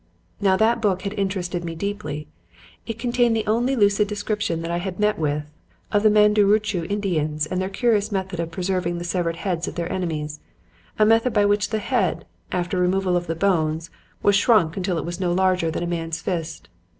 [0.39, 2.27] Now that book had interested me deeply.
[2.87, 5.43] It contained the only lucid description that I had met with
[5.91, 9.91] of the Mundurucú Indians and their curious method of preserving the severed heads of their
[9.93, 10.39] enemies;
[10.97, 13.91] a method by which the head after removal of the bones
[14.23, 16.67] was shrunk until it was no larger than a man's fist.